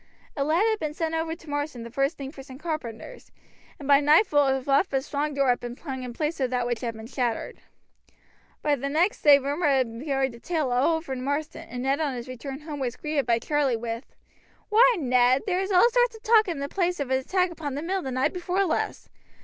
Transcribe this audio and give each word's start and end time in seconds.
A 0.35 0.43
lad 0.43 0.65
had 0.67 0.79
been 0.79 0.95
sent 0.95 1.13
over 1.13 1.35
to 1.35 1.47
Marsden 1.47 1.83
the 1.83 1.91
first 1.91 2.17
thing 2.17 2.31
for 2.31 2.41
some 2.41 2.57
carpenters, 2.57 3.31
and 3.77 3.87
by 3.87 3.99
nightfall 3.99 4.47
a 4.47 4.59
rough 4.61 4.89
but 4.89 5.03
strong 5.03 5.35
door 5.35 5.49
had 5.49 5.59
been 5.59 5.77
hung 5.77 6.01
in 6.01 6.11
place 6.11 6.39
of 6.39 6.49
that 6.49 6.65
which 6.65 6.81
had 6.81 6.95
been 6.95 7.05
shattered. 7.05 7.61
By 8.63 8.75
the 8.77 8.89
next 8.89 9.21
day 9.21 9.37
rumor 9.37 9.67
had 9.67 10.01
carried 10.03 10.31
the 10.31 10.39
tale 10.39 10.71
all 10.71 10.95
over 10.95 11.15
Marsden, 11.15 11.69
and 11.69 11.83
Ned 11.83 11.99
on 11.99 12.15
his 12.15 12.27
return 12.27 12.61
home 12.61 12.79
was 12.79 12.95
greeted 12.95 13.27
by 13.27 13.37
Charlie 13.37 13.77
with: 13.77 14.15
"Why, 14.69 14.95
Ned, 14.97 15.43
there 15.45 15.59
is 15.61 15.69
all 15.71 15.87
sorts 15.91 16.15
of 16.15 16.23
talk 16.23 16.47
in 16.47 16.57
the 16.57 16.67
place 16.67 16.99
of 16.99 17.11
an 17.11 17.19
attack 17.19 17.51
upon 17.51 17.75
the 17.75 17.83
mill 17.83 18.01
the 18.01 18.09
night 18.09 18.33
before 18.33 18.65
last. 18.65 19.07